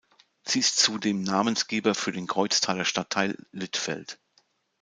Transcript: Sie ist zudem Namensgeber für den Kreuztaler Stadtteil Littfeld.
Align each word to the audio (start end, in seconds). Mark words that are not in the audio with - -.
Sie 0.43 0.57
ist 0.57 0.77
zudem 0.79 1.21
Namensgeber 1.21 1.93
für 1.93 2.11
den 2.11 2.25
Kreuztaler 2.25 2.85
Stadtteil 2.85 3.37
Littfeld. 3.51 4.17